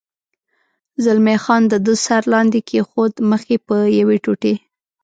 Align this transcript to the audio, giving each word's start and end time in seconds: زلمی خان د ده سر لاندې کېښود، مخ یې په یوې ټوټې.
زلمی 1.03 1.37
خان 1.43 1.61
د 1.67 1.73
ده 1.85 1.93
سر 2.05 2.23
لاندې 2.33 2.59
کېښود، 2.69 3.13
مخ 3.29 3.41
یې 3.51 3.57
په 3.67 3.75
یوې 3.99 4.17
ټوټې. 4.23 4.53